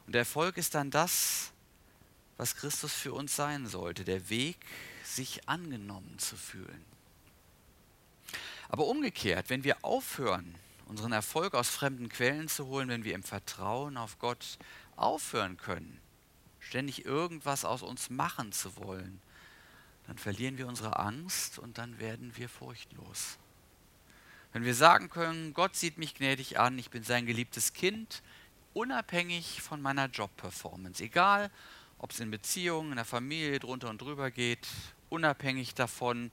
Und 0.06 0.14
der 0.14 0.20
Erfolg 0.20 0.56
ist 0.56 0.74
dann 0.74 0.90
das, 0.90 1.52
was 2.36 2.56
Christus 2.56 2.92
für 2.92 3.12
uns 3.12 3.36
sein 3.36 3.66
sollte, 3.66 4.04
der 4.04 4.28
Weg, 4.28 4.58
sich 5.04 5.48
angenommen 5.48 6.18
zu 6.18 6.36
fühlen. 6.36 6.97
Aber 8.68 8.86
umgekehrt, 8.86 9.50
wenn 9.50 9.64
wir 9.64 9.84
aufhören, 9.84 10.54
unseren 10.86 11.12
Erfolg 11.12 11.54
aus 11.54 11.68
fremden 11.68 12.08
Quellen 12.08 12.48
zu 12.48 12.66
holen, 12.66 12.88
wenn 12.88 13.04
wir 13.04 13.14
im 13.14 13.22
Vertrauen 13.22 13.96
auf 13.96 14.18
Gott 14.18 14.58
aufhören 14.96 15.56
können, 15.56 16.00
ständig 16.60 17.04
irgendwas 17.04 17.64
aus 17.64 17.82
uns 17.82 18.10
machen 18.10 18.52
zu 18.52 18.76
wollen, 18.76 19.20
dann 20.06 20.18
verlieren 20.18 20.56
wir 20.58 20.66
unsere 20.66 20.98
Angst 20.98 21.58
und 21.58 21.78
dann 21.78 21.98
werden 21.98 22.32
wir 22.36 22.48
furchtlos. 22.48 23.38
Wenn 24.52 24.64
wir 24.64 24.74
sagen 24.74 25.10
können, 25.10 25.52
Gott 25.52 25.76
sieht 25.76 25.98
mich 25.98 26.14
gnädig 26.14 26.58
an, 26.58 26.78
ich 26.78 26.90
bin 26.90 27.02
sein 27.02 27.26
geliebtes 27.26 27.74
Kind, 27.74 28.22
unabhängig 28.72 29.60
von 29.60 29.82
meiner 29.82 30.06
Job-Performance, 30.06 31.02
egal 31.04 31.50
ob 31.98 32.12
es 32.12 32.20
in 32.20 32.30
Beziehungen, 32.30 32.90
in 32.90 32.96
der 32.96 33.04
Familie 33.04 33.58
drunter 33.58 33.90
und 33.90 34.00
drüber 34.00 34.30
geht, 34.30 34.66
unabhängig 35.10 35.74
davon, 35.74 36.30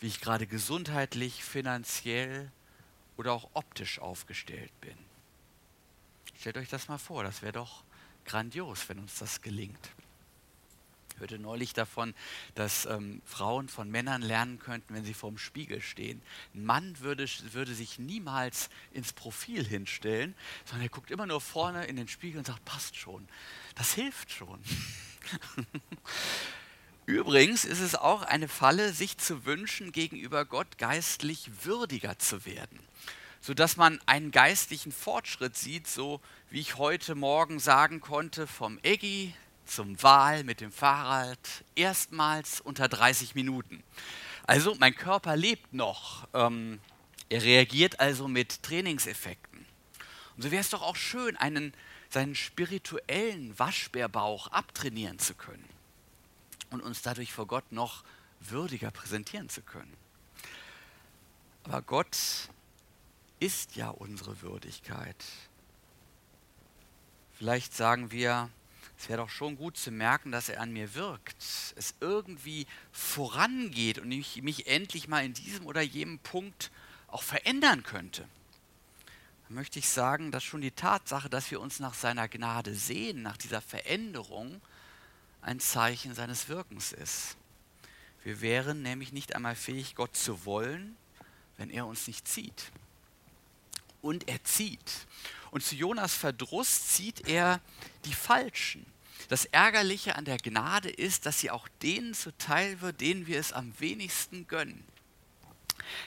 wie 0.00 0.06
ich 0.06 0.20
gerade 0.20 0.46
gesundheitlich, 0.46 1.44
finanziell 1.44 2.50
oder 3.16 3.32
auch 3.32 3.50
optisch 3.54 3.98
aufgestellt 3.98 4.72
bin. 4.80 4.96
Stellt 6.38 6.56
euch 6.56 6.68
das 6.68 6.88
mal 6.88 6.98
vor, 6.98 7.24
das 7.24 7.42
wäre 7.42 7.52
doch 7.52 7.82
grandios, 8.24 8.88
wenn 8.88 9.00
uns 9.00 9.18
das 9.18 9.42
gelingt. 9.42 9.90
Ich 11.14 11.20
hörte 11.20 11.40
neulich 11.40 11.72
davon, 11.72 12.14
dass 12.54 12.86
ähm, 12.86 13.20
Frauen 13.24 13.68
von 13.68 13.90
Männern 13.90 14.22
lernen 14.22 14.60
könnten, 14.60 14.94
wenn 14.94 15.04
sie 15.04 15.14
vorm 15.14 15.36
Spiegel 15.36 15.80
stehen. 15.80 16.22
Ein 16.54 16.64
Mann 16.64 17.00
würde, 17.00 17.26
würde 17.50 17.74
sich 17.74 17.98
niemals 17.98 18.70
ins 18.92 19.12
Profil 19.12 19.66
hinstellen, 19.66 20.36
sondern 20.64 20.86
er 20.86 20.90
guckt 20.90 21.10
immer 21.10 21.26
nur 21.26 21.40
vorne 21.40 21.86
in 21.86 21.96
den 21.96 22.06
Spiegel 22.06 22.38
und 22.38 22.46
sagt, 22.46 22.64
passt 22.64 22.94
schon. 22.94 23.26
Das 23.74 23.94
hilft 23.94 24.30
schon. 24.30 24.60
Übrigens 27.08 27.64
ist 27.64 27.80
es 27.80 27.94
auch 27.94 28.20
eine 28.20 28.48
Falle, 28.48 28.92
sich 28.92 29.16
zu 29.16 29.46
wünschen, 29.46 29.92
gegenüber 29.92 30.44
Gott 30.44 30.76
geistlich 30.76 31.64
würdiger 31.64 32.18
zu 32.18 32.44
werden, 32.44 32.78
sodass 33.40 33.78
man 33.78 33.98
einen 34.04 34.30
geistlichen 34.30 34.92
Fortschritt 34.92 35.56
sieht, 35.56 35.86
so 35.86 36.20
wie 36.50 36.60
ich 36.60 36.76
heute 36.76 37.14
Morgen 37.14 37.60
sagen 37.60 38.02
konnte, 38.02 38.46
vom 38.46 38.78
Eggi 38.82 39.34
zum 39.64 40.02
Wahl 40.02 40.44
mit 40.44 40.60
dem 40.60 40.70
Fahrrad, 40.70 41.38
erstmals 41.76 42.60
unter 42.60 42.88
30 42.88 43.34
Minuten. 43.34 43.82
Also 44.46 44.76
mein 44.78 44.94
Körper 44.94 45.34
lebt 45.34 45.72
noch, 45.72 46.28
ähm, 46.34 46.78
er 47.30 47.42
reagiert 47.42 48.00
also 48.00 48.28
mit 48.28 48.62
Trainingseffekten. 48.62 49.64
Und 50.36 50.42
so 50.42 50.50
wäre 50.50 50.60
es 50.60 50.68
doch 50.68 50.82
auch 50.82 50.96
schön, 50.96 51.38
einen, 51.38 51.72
seinen 52.10 52.34
spirituellen 52.34 53.58
Waschbärbauch 53.58 54.48
abtrainieren 54.48 55.18
zu 55.18 55.32
können 55.32 55.77
und 56.70 56.82
uns 56.82 57.02
dadurch 57.02 57.32
vor 57.32 57.46
Gott 57.46 57.72
noch 57.72 58.04
würdiger 58.40 58.90
präsentieren 58.90 59.48
zu 59.48 59.62
können. 59.62 59.96
Aber 61.64 61.82
Gott 61.82 62.16
ist 63.40 63.76
ja 63.76 63.90
unsere 63.90 64.40
Würdigkeit. 64.42 65.24
Vielleicht 67.34 67.74
sagen 67.74 68.10
wir, 68.10 68.50
es 68.98 69.08
wäre 69.08 69.22
doch 69.22 69.30
schon 69.30 69.56
gut 69.56 69.76
zu 69.76 69.92
merken, 69.92 70.32
dass 70.32 70.48
er 70.48 70.60
an 70.60 70.72
mir 70.72 70.94
wirkt, 70.94 71.36
es 71.40 71.94
irgendwie 72.00 72.66
vorangeht 72.90 73.98
und 73.98 74.10
ich 74.10 74.42
mich 74.42 74.66
endlich 74.66 75.06
mal 75.06 75.24
in 75.24 75.34
diesem 75.34 75.66
oder 75.66 75.82
jenem 75.82 76.18
Punkt 76.18 76.72
auch 77.06 77.22
verändern 77.22 77.84
könnte. 77.84 78.26
Dann 79.46 79.54
möchte 79.54 79.78
ich 79.78 79.88
sagen, 79.88 80.32
dass 80.32 80.42
schon 80.42 80.60
die 80.60 80.72
Tatsache, 80.72 81.30
dass 81.30 81.50
wir 81.50 81.60
uns 81.60 81.78
nach 81.78 81.94
seiner 81.94 82.28
Gnade 82.28 82.74
sehen, 82.74 83.22
nach 83.22 83.36
dieser 83.36 83.60
Veränderung, 83.60 84.60
ein 85.40 85.60
Zeichen 85.60 86.14
seines 86.14 86.48
Wirkens 86.48 86.92
ist. 86.92 87.36
Wir 88.24 88.40
wären 88.40 88.82
nämlich 88.82 89.12
nicht 89.12 89.34
einmal 89.34 89.56
fähig, 89.56 89.94
Gott 89.94 90.16
zu 90.16 90.44
wollen, 90.44 90.96
wenn 91.56 91.70
er 91.70 91.86
uns 91.86 92.06
nicht 92.06 92.26
zieht. 92.28 92.70
Und 94.02 94.28
er 94.28 94.42
zieht. 94.44 95.06
Und 95.50 95.64
zu 95.64 95.74
Jonas 95.74 96.14
Verdruss 96.14 96.88
zieht 96.88 97.28
er 97.28 97.60
die 98.04 98.12
Falschen. 98.12 98.84
Das 99.28 99.44
Ärgerliche 99.46 100.16
an 100.16 100.24
der 100.24 100.38
Gnade 100.38 100.88
ist, 100.88 101.26
dass 101.26 101.40
sie 101.40 101.50
auch 101.50 101.68
denen 101.82 102.14
zuteil 102.14 102.80
wird, 102.80 103.00
denen 103.00 103.26
wir 103.26 103.40
es 103.40 103.52
am 103.52 103.72
wenigsten 103.80 104.46
gönnen. 104.46 104.84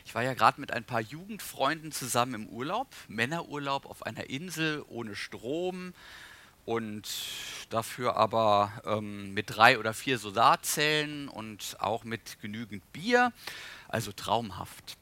Ich 0.06 0.16
war 0.16 0.24
ja 0.24 0.34
gerade 0.34 0.62
mit 0.62 0.72
ein 0.72 0.84
paar 0.84 1.02
Jugendfreunden 1.02 1.92
zusammen 1.92 2.34
im 2.36 2.48
Urlaub, 2.48 2.88
Männerurlaub 3.08 3.86
auf 3.86 4.06
einer 4.06 4.30
Insel 4.30 4.84
ohne 4.88 5.16
Strom, 5.16 5.94
und 6.66 7.04
dafür 7.70 8.18
aber 8.18 8.72
ähm, 8.86 9.34
mit 9.34 9.56
drei 9.56 9.80
oder 9.80 9.94
vier 9.94 10.18
Solarzellen 10.18 11.28
und 11.28 11.78
auch 11.80 12.04
mit 12.04 12.40
genügend 12.42 12.92
Bier, 12.94 13.32
also 13.88 14.12
traumhaft. 14.12 14.98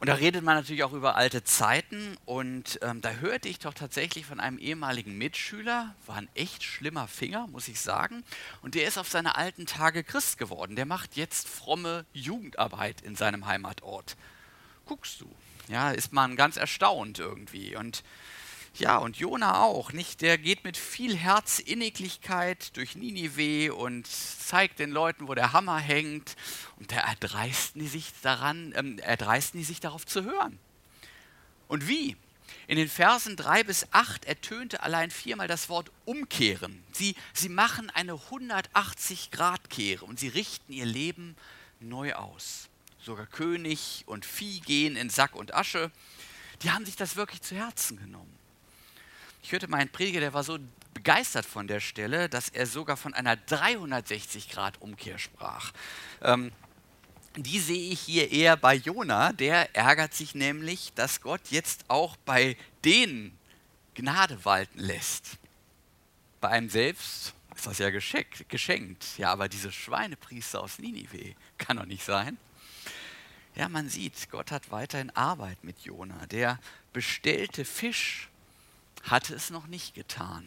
Und 0.00 0.08
da 0.08 0.14
redet 0.14 0.42
man 0.42 0.56
natürlich 0.56 0.82
auch 0.82 0.94
über 0.94 1.16
alte 1.16 1.44
Zeiten 1.44 2.16
und 2.24 2.78
ähm, 2.80 3.02
da 3.02 3.10
hörte 3.10 3.48
ich 3.48 3.58
doch 3.58 3.74
tatsächlich 3.74 4.24
von 4.24 4.40
einem 4.40 4.56
ehemaligen 4.56 5.18
Mitschüler, 5.18 5.94
war 6.06 6.16
ein 6.16 6.30
echt 6.34 6.62
schlimmer 6.62 7.06
Finger, 7.06 7.46
muss 7.48 7.68
ich 7.68 7.80
sagen, 7.80 8.24
und 8.62 8.74
der 8.74 8.88
ist 8.88 8.96
auf 8.96 9.10
seine 9.10 9.36
alten 9.36 9.66
Tage 9.66 10.02
Christ 10.02 10.38
geworden. 10.38 10.74
Der 10.74 10.86
macht 10.86 11.16
jetzt 11.16 11.46
fromme 11.46 12.06
Jugendarbeit 12.14 13.02
in 13.02 13.14
seinem 13.14 13.44
Heimatort. 13.44 14.16
Guckst 14.86 15.20
du, 15.20 15.30
ja, 15.68 15.90
ist 15.90 16.14
man 16.14 16.34
ganz 16.34 16.56
erstaunt 16.56 17.18
irgendwie 17.18 17.76
und 17.76 18.02
ja, 18.74 18.98
und 18.98 19.16
Jona 19.16 19.60
auch, 19.60 19.92
nicht? 19.92 20.20
Der 20.20 20.38
geht 20.38 20.64
mit 20.64 20.76
viel 20.76 21.16
Herzinniglichkeit 21.16 22.76
durch 22.76 22.94
Ninive 22.94 23.74
und 23.74 24.06
zeigt 24.06 24.78
den 24.78 24.90
Leuten, 24.90 25.28
wo 25.28 25.34
der 25.34 25.52
Hammer 25.52 25.78
hängt. 25.78 26.36
Und 26.78 26.92
da 26.92 26.96
erdreisten 26.96 27.80
die 27.80 27.88
sich 27.88 28.12
daran, 28.22 28.72
ähm, 28.76 28.98
erdreisten 28.98 29.58
die 29.58 29.64
sich 29.64 29.80
darauf 29.80 30.06
zu 30.06 30.24
hören. 30.24 30.58
Und 31.68 31.88
wie? 31.88 32.16
In 32.66 32.76
den 32.76 32.88
Versen 32.88 33.36
3 33.36 33.64
bis 33.64 33.86
8 33.92 34.24
ertönte 34.24 34.82
allein 34.82 35.10
viermal 35.10 35.48
das 35.48 35.68
Wort 35.68 35.90
umkehren. 36.04 36.82
Sie, 36.92 37.16
sie 37.32 37.48
machen 37.48 37.90
eine 37.90 38.12
180-Grad-Kehre 38.12 40.04
und 40.04 40.20
sie 40.20 40.28
richten 40.28 40.72
ihr 40.72 40.86
Leben 40.86 41.36
neu 41.80 42.14
aus. 42.14 42.68
Sogar 43.02 43.26
König 43.26 44.04
und 44.06 44.24
Vieh 44.24 44.60
gehen 44.60 44.96
in 44.96 45.10
Sack 45.10 45.34
und 45.34 45.54
Asche. 45.54 45.90
Die 46.62 46.70
haben 46.70 46.86
sich 46.86 46.96
das 46.96 47.16
wirklich 47.16 47.42
zu 47.42 47.56
Herzen 47.56 47.96
genommen. 47.98 48.38
Ich 49.42 49.52
hörte 49.52 49.68
mal 49.68 49.78
einen 49.78 49.90
Prediger, 49.90 50.20
der 50.20 50.34
war 50.34 50.44
so 50.44 50.58
begeistert 50.94 51.46
von 51.46 51.66
der 51.66 51.80
Stelle, 51.80 52.28
dass 52.28 52.48
er 52.48 52.66
sogar 52.66 52.96
von 52.96 53.14
einer 53.14 53.36
360-Grad-Umkehr 53.36 55.18
sprach. 55.18 55.72
Ähm, 56.22 56.52
die 57.36 57.60
sehe 57.60 57.92
ich 57.92 58.00
hier 58.00 58.30
eher 58.30 58.56
bei 58.56 58.74
Jona. 58.74 59.32
Der 59.32 59.74
ärgert 59.74 60.14
sich 60.14 60.34
nämlich, 60.34 60.92
dass 60.94 61.20
Gott 61.20 61.42
jetzt 61.50 61.84
auch 61.88 62.16
bei 62.16 62.56
denen 62.84 63.38
Gnade 63.94 64.44
walten 64.44 64.80
lässt. 64.80 65.38
Bei 66.40 66.48
einem 66.48 66.70
selbst 66.70 67.34
ist 67.54 67.66
das 67.66 67.78
ja 67.78 67.90
geschenkt. 67.90 69.18
Ja, 69.18 69.32
aber 69.32 69.48
diese 69.48 69.70
Schweinepriester 69.70 70.62
aus 70.62 70.78
Ninive 70.78 71.34
kann 71.58 71.76
doch 71.76 71.86
nicht 71.86 72.04
sein. 72.04 72.38
Ja, 73.54 73.68
man 73.68 73.88
sieht, 73.88 74.30
Gott 74.30 74.50
hat 74.50 74.70
weiterhin 74.70 75.10
Arbeit 75.10 75.62
mit 75.64 75.80
Jona. 75.80 76.26
Der 76.26 76.58
bestellte 76.92 77.64
Fisch 77.64 78.29
hatte 79.02 79.34
es 79.34 79.50
noch 79.50 79.66
nicht 79.66 79.94
getan. 79.94 80.46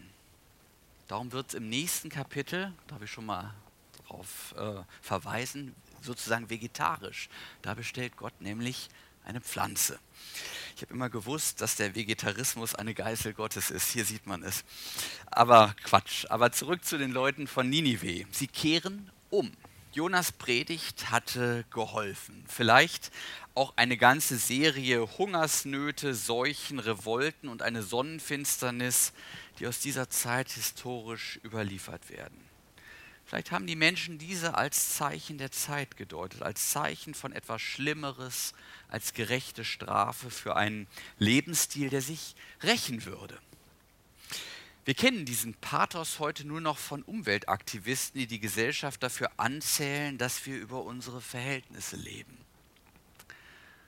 Darum 1.08 1.32
wird 1.32 1.50
es 1.50 1.54
im 1.54 1.70
nächsten 1.70 2.10
Kapitel, 2.10 2.74
darf 2.88 3.02
ich 3.02 3.12
schon 3.12 3.26
mal 3.26 3.54
darauf 4.04 4.56
äh, 4.58 4.82
verweisen, 5.02 5.76
sozusagen 6.02 6.50
vegetarisch. 6.50 7.30
Da 7.62 7.74
bestellt 7.74 8.18
Gott 8.18 8.40
nämlich 8.42 8.90
eine 9.26 9.42
Pflanze. 9.42 10.00
Ich 10.76 10.82
habe 10.82 10.94
immer 10.94 11.10
gewusst, 11.10 11.62
dass 11.62 11.76
der 11.76 11.96
Vegetarismus 11.96 12.76
eine 12.76 12.94
Geißel 12.94 13.34
Gottes 13.34 13.70
ist. 13.70 13.92
Hier 13.92 14.06
sieht 14.06 14.26
man 14.26 14.44
es. 14.44 14.64
Aber 15.28 15.76
Quatsch. 15.84 16.26
Aber 16.30 16.52
zurück 16.52 16.84
zu 16.84 16.98
den 16.98 17.12
Leuten 17.12 17.48
von 17.48 17.70
Ninive. 17.70 18.26
Sie 18.32 18.48
kehren 18.48 19.12
um. 19.30 19.52
Jonas 19.94 20.32
Predigt 20.32 21.12
hatte 21.12 21.66
geholfen. 21.70 22.44
Vielleicht 22.48 23.12
auch 23.54 23.74
eine 23.76 23.96
ganze 23.96 24.38
Serie 24.38 25.08
Hungersnöte, 25.20 26.16
Seuchen, 26.16 26.80
Revolten 26.80 27.48
und 27.48 27.62
eine 27.62 27.84
Sonnenfinsternis, 27.84 29.14
die 29.60 29.68
aus 29.68 29.80
dieser 29.80 30.10
Zeit 30.10 30.50
historisch 30.50 31.40
überliefert 31.44 32.10
werden. 32.10 32.42
Vielleicht 33.24 33.52
haben 33.52 33.68
die 33.68 33.76
Menschen 33.76 34.18
diese 34.18 34.56
als 34.56 34.96
Zeichen 34.96 35.38
der 35.38 35.52
Zeit 35.52 35.96
gedeutet, 35.96 36.42
als 36.42 36.72
Zeichen 36.72 37.14
von 37.14 37.32
etwas 37.32 37.62
Schlimmeres, 37.62 38.56
als 38.88 39.14
gerechte 39.14 39.64
Strafe 39.64 40.32
für 40.32 40.56
einen 40.56 40.88
Lebensstil, 41.20 41.92
der 41.92 42.02
sich 42.02 42.36
rächen 42.64 43.06
würde. 43.06 43.38
Wir 44.86 44.96
kennen 44.96 45.24
diesen 45.26 45.54
Pathos 45.54 46.20
heute 46.20 46.46
nur 46.46 46.60
noch 46.60 46.78
von 46.78 47.04
Umweltaktivisten, 47.04 48.20
die 48.20 48.28
die 48.28 48.42
Gesellschaft 48.42 49.02
dafür 49.02 49.32
anzählen, 49.38 50.18
dass 50.18 50.46
wir 50.46 50.58
über 50.58 50.84
unsere 50.84 51.22
Verhältnisse 51.22 51.96
leben. 51.96 52.38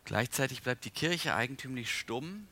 Gleichzeitig 0.06 0.62
bleibt 0.62 0.86
die 0.86 0.92
Kirche 0.92 1.36
eigentümlich 1.36 1.94
stumm, 1.94 2.48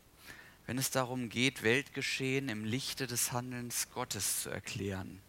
wenn 0.65 0.77
es 0.77 0.91
darum 0.91 1.29
geht, 1.29 1.63
Weltgeschehen 1.63 2.49
im 2.49 2.65
Lichte 2.65 3.07
des 3.07 3.31
Handelns 3.31 3.89
Gottes 3.91 4.41
zu 4.41 4.49
erklären. 4.49 5.21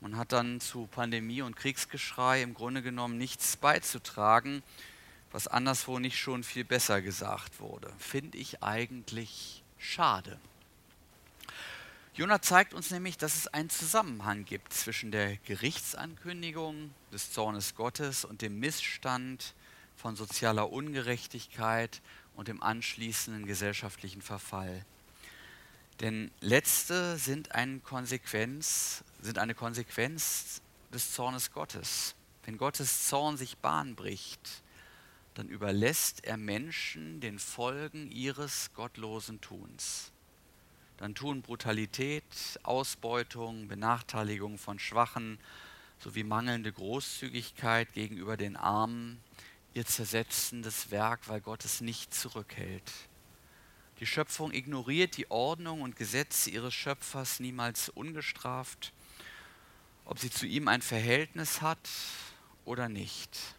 Man 0.00 0.18
hat 0.18 0.32
dann 0.32 0.60
zu 0.60 0.86
Pandemie 0.88 1.40
und 1.40 1.56
Kriegsgeschrei 1.56 2.42
im 2.42 2.52
Grunde 2.52 2.82
genommen 2.82 3.16
nichts 3.16 3.56
beizutragen, 3.56 4.62
was 5.32 5.46
anderswo 5.46 5.98
nicht 5.98 6.18
schon 6.18 6.44
viel 6.44 6.64
besser 6.64 7.00
gesagt 7.00 7.60
wurde. 7.60 7.90
Finde 7.98 8.36
ich 8.36 8.62
eigentlich 8.62 9.62
schade. 9.78 10.38
Jonah 12.16 12.40
zeigt 12.40 12.72
uns 12.72 12.90
nämlich, 12.90 13.18
dass 13.18 13.36
es 13.36 13.46
einen 13.46 13.68
Zusammenhang 13.68 14.46
gibt 14.46 14.72
zwischen 14.72 15.10
der 15.12 15.36
Gerichtsankündigung 15.36 16.94
des 17.12 17.30
Zornes 17.30 17.74
Gottes 17.74 18.24
und 18.24 18.40
dem 18.40 18.58
Missstand 18.58 19.52
von 19.96 20.16
sozialer 20.16 20.72
Ungerechtigkeit 20.72 22.00
und 22.34 22.48
dem 22.48 22.62
anschließenden 22.62 23.44
gesellschaftlichen 23.44 24.22
Verfall. 24.22 24.86
Denn 26.00 26.30
letzte 26.40 27.18
sind 27.18 27.52
eine 27.52 27.80
Konsequenz, 27.80 29.04
sind 29.20 29.36
eine 29.36 29.54
Konsequenz 29.54 30.62
des 30.94 31.12
Zornes 31.12 31.52
Gottes. 31.52 32.14
Wenn 32.46 32.56
Gottes 32.56 33.08
Zorn 33.08 33.36
sich 33.36 33.58
Bahn 33.58 33.94
bricht, 33.94 34.62
dann 35.34 35.50
überlässt 35.50 36.24
er 36.24 36.38
Menschen 36.38 37.20
den 37.20 37.38
Folgen 37.38 38.10
ihres 38.10 38.70
gottlosen 38.72 39.42
Tuns 39.42 40.12
dann 40.96 41.14
tun 41.14 41.42
Brutalität, 41.42 42.24
Ausbeutung, 42.62 43.68
Benachteiligung 43.68 44.58
von 44.58 44.78
Schwachen 44.78 45.38
sowie 45.98 46.24
mangelnde 46.24 46.72
Großzügigkeit 46.72 47.92
gegenüber 47.92 48.36
den 48.36 48.56
Armen 48.56 49.20
ihr 49.74 49.84
zersetzendes 49.84 50.90
Werk, 50.90 51.28
weil 51.28 51.40
Gott 51.40 51.64
es 51.64 51.82
nicht 51.82 52.14
zurückhält. 52.14 52.90
Die 54.00 54.06
Schöpfung 54.06 54.52
ignoriert 54.52 55.16
die 55.16 55.30
Ordnung 55.30 55.82
und 55.82 55.96
Gesetze 55.96 56.50
ihres 56.50 56.74
Schöpfers 56.74 57.40
niemals 57.40 57.88
ungestraft, 57.90 58.92
ob 60.04 60.18
sie 60.18 60.30
zu 60.30 60.46
ihm 60.46 60.68
ein 60.68 60.82
Verhältnis 60.82 61.60
hat 61.60 61.88
oder 62.64 62.88
nicht. 62.88 63.55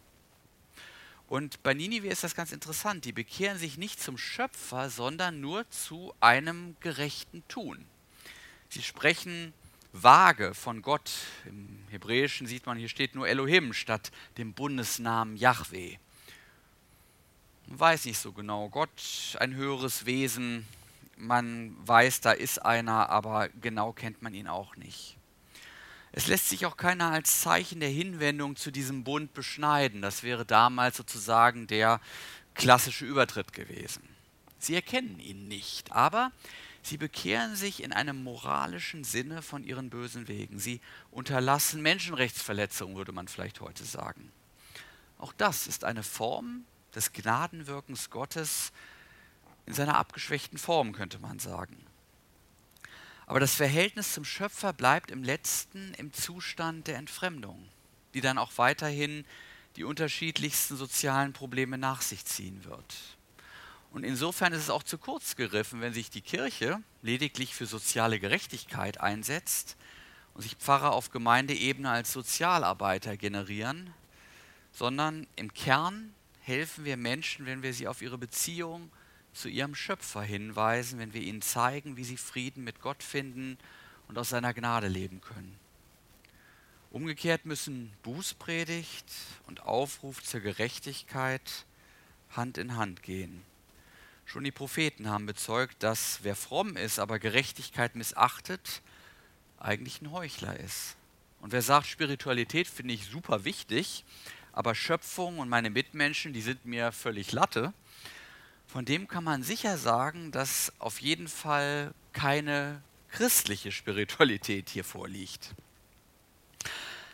Und 1.28 1.62
bei 1.62 1.74
Ninive 1.74 2.08
ist 2.08 2.24
das 2.24 2.36
ganz 2.36 2.52
interessant. 2.54 3.04
Die 3.04 3.12
bekehren 3.12 3.58
sich 3.58 3.78
nicht 3.78 4.02
zum 4.02 4.18
Schöpfer, 4.18 4.90
sondern 4.90 5.42
nur 5.42 5.70
zu 5.70 6.14
einem 6.22 6.78
gerechten 6.80 7.46
Tun. 7.50 7.86
Sie 8.70 8.82
sprechen 8.82 9.54
vage 9.92 10.54
von 10.54 10.82
Gott. 10.82 11.12
Im 11.46 11.80
Hebräischen 11.90 12.48
sieht 12.48 12.66
man, 12.66 12.78
hier 12.78 12.90
steht 12.90 13.16
nur 13.16 13.28
Elohim 13.28 13.74
statt 13.74 14.12
dem 14.38 14.54
Bundesnamen 14.54 15.36
Yahweh. 15.36 15.98
Man 17.68 17.80
weiß 17.80 18.06
nicht 18.06 18.20
so 18.20 18.32
genau. 18.32 18.70
Gott, 18.70 19.36
ein 19.40 19.54
höheres 19.54 20.06
Wesen. 20.06 20.66
Man 21.18 21.76
weiß, 21.86 22.22
da 22.22 22.32
ist 22.32 22.60
einer, 22.64 23.10
aber 23.10 23.50
genau 23.62 23.92
kennt 23.92 24.22
man 24.22 24.34
ihn 24.34 24.48
auch 24.48 24.78
nicht. 24.78 25.18
Es 26.18 26.26
lässt 26.26 26.50
sich 26.50 26.66
auch 26.66 26.78
keiner 26.78 27.12
als 27.12 27.42
Zeichen 27.42 27.80
der 27.80 27.90
Hinwendung 27.90 28.56
zu 28.56 28.72
diesem 28.72 29.04
Bund 29.04 29.36
beschneiden. 29.36 30.02
Das 30.02 30.24
wäre 30.24 30.48
damals 30.48 30.98
sozusagen 30.98 31.68
der 31.68 32.02
klassische 32.56 33.06
Übertritt 33.06 33.54
gewesen. 33.54 34.02
Sie 34.58 34.74
erkennen 34.74 35.20
ihn 35.20 35.48
nicht, 35.48 35.92
aber 35.92 36.32
sie 36.82 36.98
bekehren 36.98 37.56
sich 37.56 37.84
in 37.84 37.94
einem 37.94 38.24
moralischen 38.24 39.04
Sinne 39.04 39.44
von 39.44 39.64
ihren 39.64 39.92
bösen 39.92 40.28
Wegen. 40.28 40.58
Sie 40.58 40.82
unterlassen 41.12 41.84
Menschenrechtsverletzungen, 41.84 42.98
würde 42.98 43.12
man 43.12 43.28
vielleicht 43.28 43.62
heute 43.62 43.86
sagen. 43.86 44.32
Auch 45.20 45.34
das 45.34 45.68
ist 45.68 45.84
eine 45.84 46.02
Form 46.02 46.66
des 46.96 47.14
Gnadenwirkens 47.14 48.10
Gottes 48.10 48.72
in 49.68 49.76
seiner 49.76 49.98
abgeschwächten 49.98 50.58
Form, 50.58 50.94
könnte 50.94 51.20
man 51.20 51.38
sagen. 51.38 51.87
Aber 53.28 53.42
das 53.42 53.56
Verhältnis 53.56 54.14
zum 54.14 54.24
Schöpfer 54.24 54.72
bleibt 54.72 55.12
im 55.12 55.22
letzten 55.22 55.94
im 55.96 56.14
Zustand 56.14 56.88
der 56.88 56.98
Entfremdung, 56.98 57.68
die 58.14 58.22
dann 58.22 58.38
auch 58.38 58.54
weiterhin 58.56 59.26
die 59.76 59.84
unterschiedlichsten 59.84 60.78
sozialen 60.78 61.34
Probleme 61.34 61.78
nach 61.78 62.02
sich 62.02 62.24
ziehen 62.26 62.64
wird. 62.64 62.96
Und 63.92 64.06
insofern 64.06 64.54
ist 64.54 64.64
es 64.64 64.70
auch 64.70 64.84
zu 64.84 64.98
kurz 64.98 65.36
gegriffen, 65.36 65.82
wenn 65.82 65.94
sich 65.94 66.10
die 66.10 66.22
Kirche 66.22 66.82
lediglich 67.02 67.54
für 67.54 67.66
soziale 67.66 68.20
Gerechtigkeit 68.20 69.02
einsetzt 69.02 69.76
und 70.34 70.44
sich 70.44 70.56
Pfarrer 70.56 70.94
auf 70.94 71.12
Gemeindeebene 71.12 71.90
als 71.90 72.14
Sozialarbeiter 72.14 73.18
generieren, 73.18 73.94
sondern 74.72 75.28
im 75.36 75.54
Kern 75.54 76.14
helfen 76.42 76.86
wir 76.86 76.96
Menschen, 76.96 77.46
wenn 77.46 77.62
wir 77.62 77.74
sie 77.74 77.90
auf 77.90 78.02
ihre 78.02 78.18
Beziehung 78.18 78.90
zu 79.38 79.50
ihrem 79.50 79.76
Schöpfer 79.76 80.22
hinweisen, 80.22 81.00
wenn 81.00 81.14
wir 81.14 81.22
ihnen 81.22 81.42
zeigen, 81.42 81.98
wie 81.98 82.04
sie 82.04 82.18
Frieden 82.18 82.64
mit 82.64 82.82
Gott 82.82 83.04
finden 83.04 83.58
und 84.08 84.18
aus 84.18 84.30
seiner 84.30 84.54
Gnade 84.54 84.88
leben 84.88 85.22
können. 85.22 85.58
Umgekehrt 86.90 87.46
müssen 87.46 87.92
Bußpredigt 88.04 89.06
und 89.46 89.62
Aufruf 89.62 90.24
zur 90.24 90.40
Gerechtigkeit 90.40 91.66
Hand 92.32 92.58
in 92.58 92.76
Hand 92.76 93.04
gehen. 93.04 93.44
Schon 94.26 94.44
die 94.44 94.52
Propheten 94.52 95.10
haben 95.10 95.26
bezeugt, 95.26 95.84
dass 95.84 96.20
wer 96.24 96.36
fromm 96.36 96.76
ist, 96.76 97.00
aber 97.00 97.20
Gerechtigkeit 97.20 97.96
missachtet, 97.96 98.82
eigentlich 99.60 100.02
ein 100.02 100.12
Heuchler 100.12 100.60
ist. 100.60 100.96
Und 101.40 101.52
wer 101.52 101.62
sagt, 101.62 101.88
Spiritualität 101.88 102.68
finde 102.68 102.94
ich 102.94 103.06
super 103.06 103.46
wichtig, 103.46 104.04
aber 104.52 104.76
Schöpfung 104.76 105.40
und 105.40 105.50
meine 105.50 105.70
Mitmenschen, 105.70 106.34
die 106.34 106.42
sind 106.42 106.66
mir 106.66 106.92
völlig 106.92 107.32
Latte, 107.32 107.74
von 108.68 108.86
dem 108.86 109.08
kann 109.08 109.24
man 109.24 109.44
sicher 109.44 109.78
sagen, 109.78 110.32
dass 110.32 110.74
auf 110.80 111.00
jeden 111.02 111.28
Fall 111.28 111.94
keine 112.14 112.82
christliche 113.10 113.72
Spiritualität 113.72 114.70
hier 114.70 114.84
vorliegt. 114.84 115.56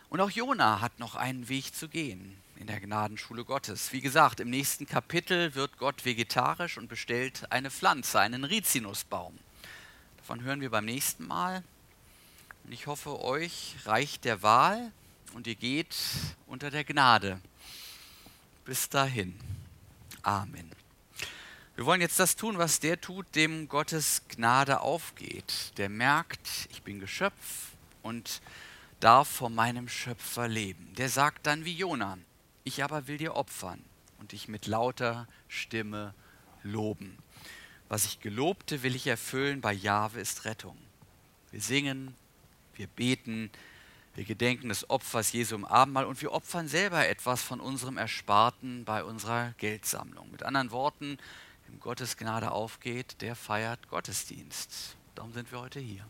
Und 0.10 0.20
auch 0.20 0.30
Jona 0.30 0.82
hat 0.82 1.00
noch 1.00 1.16
einen 1.16 1.50
Weg 1.50 1.74
zu 1.74 1.88
gehen. 1.88 2.38
in 2.56 2.68
der 2.68 2.80
Gnadenschule 2.80 3.44
Gottes. 3.44 3.92
Wie 3.92 4.00
gesagt, 4.00 4.40
im 4.40 4.50
nächsten 4.50 4.86
Kapitel 4.86 5.54
wird 5.54 5.78
Gott 5.78 6.06
vegetarisch 6.06 6.78
und 6.78 6.88
bestellt 6.88 7.52
eine 7.52 7.70
Pflanze, 7.70 8.20
einen 8.20 8.46
Rizinusbaum. 8.46 9.38
Davon 10.18 10.44
hören 10.44 10.62
wir 10.62 10.70
beim 10.70 10.86
nächsten 10.86 11.28
Mal. 11.28 11.64
Und 12.64 12.72
ich 12.72 12.88
hoffe, 12.88 13.20
euch 13.22 13.76
reicht 13.86 14.24
der 14.24 14.44
Wahl 14.44 14.94
und 15.34 15.48
ihr 15.48 15.56
geht 15.56 15.96
unter 16.48 16.72
der 16.72 16.86
Gnade. 16.86 17.42
Bis 18.64 18.88
dahin. 18.88 19.38
Amen. 20.22 20.83
Wir 21.76 21.88
wollen 21.88 22.02
jetzt 22.02 22.20
das 22.20 22.36
tun, 22.36 22.60
was 22.60 22.80
der 22.80 23.02
tut, 23.02 23.26
dem 23.34 23.68
Gottes 23.68 24.22
Gnade 24.28 24.82
aufgeht. 24.82 25.74
Der 25.78 25.90
merkt, 25.90 26.48
ich 26.70 26.84
bin 26.84 27.00
Geschöpf 27.00 27.72
und 28.04 28.42
darf 29.00 29.28
vor 29.28 29.50
meinem 29.50 29.90
Schöpfer 29.90 30.48
leben. 30.48 30.94
Der 30.98 31.10
sagt 31.10 31.48
dann 31.48 31.66
wie 31.66 31.74
Jona, 31.74 32.20
ich 32.64 32.84
aber 32.84 33.08
will 33.08 33.18
dir 33.18 33.36
opfern 33.36 33.84
und 34.20 34.34
dich 34.34 34.48
mit 34.48 34.68
lauter 34.68 35.28
Stimme 35.48 36.14
loben. 36.62 37.18
Was 37.90 38.06
ich 38.06 38.20
gelobte, 38.20 38.84
will 38.84 38.96
ich 38.96 39.08
erfüllen, 39.08 39.60
bei 39.60 39.74
Jahwe 39.74 40.20
ist 40.20 40.46
Rettung. 40.46 40.78
Wir 41.50 41.60
singen, 41.60 42.14
wir 42.76 42.86
beten, 42.86 43.50
wir 44.14 44.26
gedenken 44.26 44.70
des 44.70 44.92
Opfers 44.92 45.32
Jesu 45.32 45.56
im 45.56 45.66
Abendmahl 45.66 46.06
und 46.06 46.22
wir 46.22 46.34
opfern 46.34 46.68
selber 46.68 47.08
etwas 47.08 47.42
von 47.42 47.60
unserem 47.60 47.98
Ersparten 47.98 48.86
bei 48.86 49.04
unserer 49.04 49.56
Geldsammlung. 49.58 50.30
Mit 50.32 50.44
anderen 50.44 50.70
Worten, 50.70 51.18
wem 51.68 51.80
Gottes 51.80 52.18
Gnade 52.18 52.52
aufgeht, 52.52 53.22
der 53.22 53.36
feiert 53.36 53.88
Gottesdienst. 53.90 54.96
Darum 55.16 55.32
sind 55.34 55.52
wir 55.52 55.60
heute 55.60 55.80
hier. 55.80 56.06